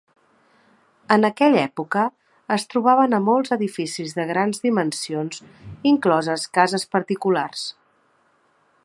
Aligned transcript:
En 1.15 1.27
aquella 1.27 1.59
època, 1.63 2.05
es 2.55 2.65
trobaven 2.71 3.13
a 3.17 3.21
molts 3.27 3.55
edificis 3.57 4.17
de 4.21 4.27
grans 4.33 4.65
dimensions, 4.65 5.45
incloses 5.95 6.51
cases 6.59 6.91
particulars. 6.97 7.69